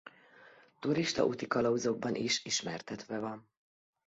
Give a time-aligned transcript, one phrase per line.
[0.79, 3.49] Turista útikalauzokban is ismertetve van.